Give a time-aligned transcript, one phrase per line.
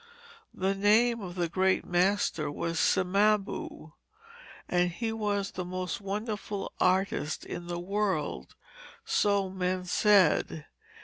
[0.55, 3.91] The name of the great master was Cimabue,
[4.67, 8.55] and he was the most wonderful artist in the world,
[9.05, 10.65] so men said.